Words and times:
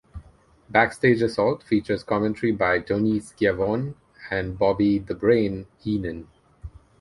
"Backstage 0.67 1.21
Assault" 1.21 1.61
features 1.61 2.03
commentary 2.03 2.51
by 2.53 2.79
Tony 2.79 3.19
Schiavone 3.19 3.93
and 4.31 4.57
Bobby 4.57 4.97
"The 4.97 5.13
Brain" 5.13 5.67
Heenan. 5.77 6.27